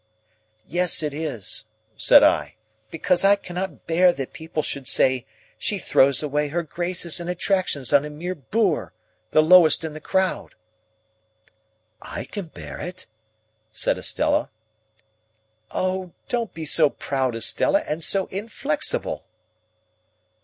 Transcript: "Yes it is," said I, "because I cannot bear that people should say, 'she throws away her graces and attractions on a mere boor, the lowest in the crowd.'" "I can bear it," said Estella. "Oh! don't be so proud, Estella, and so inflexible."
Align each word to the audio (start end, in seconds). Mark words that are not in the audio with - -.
"Yes 0.67 1.03
it 1.03 1.13
is," 1.13 1.65
said 1.95 2.23
I, 2.23 2.55
"because 2.89 3.23
I 3.23 3.35
cannot 3.35 3.85
bear 3.85 4.11
that 4.11 4.33
people 4.33 4.63
should 4.63 4.87
say, 4.87 5.27
'she 5.59 5.77
throws 5.77 6.23
away 6.23 6.47
her 6.47 6.63
graces 6.63 7.19
and 7.19 7.29
attractions 7.29 7.93
on 7.93 8.03
a 8.03 8.09
mere 8.09 8.33
boor, 8.33 8.93
the 9.29 9.43
lowest 9.43 9.83
in 9.83 9.93
the 9.93 10.01
crowd.'" 10.01 10.55
"I 12.01 12.23
can 12.25 12.47
bear 12.47 12.79
it," 12.79 13.05
said 13.71 13.99
Estella. 13.99 14.49
"Oh! 15.69 16.13
don't 16.29 16.51
be 16.51 16.65
so 16.65 16.89
proud, 16.89 17.35
Estella, 17.35 17.81
and 17.81 18.03
so 18.03 18.25
inflexible." 18.31 19.23